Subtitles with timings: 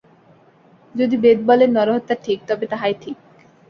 [0.95, 3.17] যদি বেদ বলেন, নরহত্যা ঠিক, তবে তাহাই ঠিক।